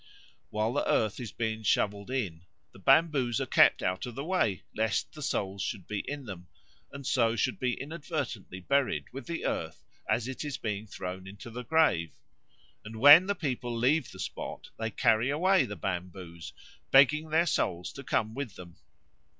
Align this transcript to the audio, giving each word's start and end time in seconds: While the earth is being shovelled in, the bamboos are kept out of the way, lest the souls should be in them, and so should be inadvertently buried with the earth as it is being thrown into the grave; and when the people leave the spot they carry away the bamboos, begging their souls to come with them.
While 0.49 0.73
the 0.73 0.89
earth 0.89 1.19
is 1.19 1.31
being 1.31 1.61
shovelled 1.61 2.09
in, 2.09 2.45
the 2.71 2.79
bamboos 2.79 3.39
are 3.39 3.45
kept 3.45 3.83
out 3.83 4.07
of 4.07 4.15
the 4.15 4.23
way, 4.23 4.63
lest 4.75 5.11
the 5.13 5.21
souls 5.21 5.61
should 5.61 5.85
be 5.85 5.99
in 6.09 6.25
them, 6.25 6.47
and 6.91 7.05
so 7.05 7.35
should 7.35 7.59
be 7.59 7.79
inadvertently 7.79 8.61
buried 8.61 9.05
with 9.13 9.27
the 9.27 9.45
earth 9.45 9.83
as 10.09 10.27
it 10.27 10.43
is 10.43 10.57
being 10.57 10.87
thrown 10.87 11.27
into 11.27 11.51
the 11.51 11.63
grave; 11.63 12.13
and 12.83 12.95
when 12.95 13.27
the 13.27 13.35
people 13.35 13.77
leave 13.77 14.09
the 14.09 14.17
spot 14.17 14.71
they 14.79 14.89
carry 14.89 15.29
away 15.29 15.65
the 15.65 15.75
bamboos, 15.75 16.51
begging 16.89 17.29
their 17.29 17.45
souls 17.45 17.91
to 17.93 18.03
come 18.03 18.33
with 18.33 18.55
them. 18.55 18.77